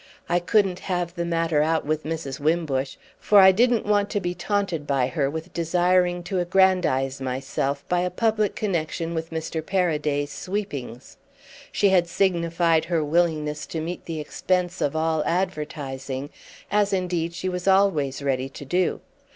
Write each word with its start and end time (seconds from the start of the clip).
I 0.27 0.39
couldn't 0.39 0.79
have 0.79 1.13
the 1.13 1.25
matter 1.25 1.61
out 1.61 1.85
with 1.85 2.05
Mrs. 2.05 2.39
Wimbush, 2.39 2.95
for 3.19 3.37
I 3.39 3.51
didn't 3.51 3.85
want 3.85 4.09
to 4.09 4.19
be 4.19 4.33
taunted 4.33 4.87
by 4.87 5.05
her 5.05 5.29
with 5.29 5.53
desiring 5.53 6.23
to 6.23 6.39
aggrandise 6.39 7.21
myself 7.21 7.87
by 7.87 7.99
a 7.99 8.09
public 8.09 8.55
connexion 8.55 9.13
with 9.13 9.29
Mr. 9.29 9.63
Paraday's 9.63 10.31
sweepings. 10.31 11.17
She 11.71 11.89
had 11.89 12.07
signified 12.07 12.85
her 12.85 13.03
willingness 13.05 13.67
to 13.67 13.79
meet 13.79 14.05
the 14.05 14.19
expense 14.19 14.81
of 14.81 14.95
all 14.95 15.23
advertising, 15.23 16.31
as 16.71 16.93
indeed 16.93 17.35
she 17.35 17.47
was 17.47 17.67
always 17.67 18.23
ready 18.23 18.49
to 18.49 18.65
do. 18.65 19.01